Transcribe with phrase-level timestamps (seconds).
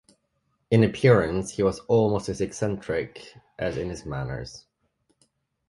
[0.71, 4.65] In appearance he was almost as eccentric as in his manners.